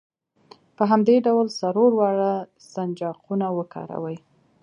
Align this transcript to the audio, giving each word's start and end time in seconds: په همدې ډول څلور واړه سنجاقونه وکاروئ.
په 0.75 0.83
همدې 0.91 1.15
ډول 1.25 1.47
څلور 1.61 1.91
واړه 1.95 2.31
سنجاقونه 2.73 3.47
وکاروئ. 3.57 4.17